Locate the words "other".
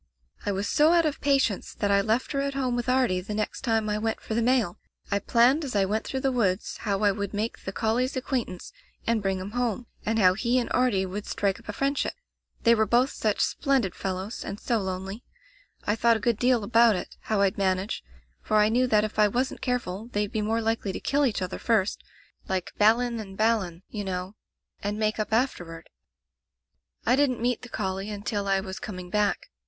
21.43-21.59